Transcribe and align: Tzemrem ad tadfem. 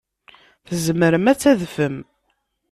Tzemrem 0.67 1.25
ad 1.31 1.37
tadfem. 1.41 1.97